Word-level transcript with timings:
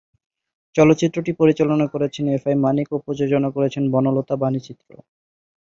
চলচ্চিত্রটি 0.75 1.31
পরিচালনা 1.33 1.85
করেছেন 1.93 2.25
এফ 2.29 2.43
আই 2.47 2.55
মানিক 2.65 2.87
ও 2.91 2.97
প্রযোজনা 3.05 3.49
করেছে 3.55 3.77
বনলতা 3.93 4.35
বাণীচিত্র। 4.41 4.89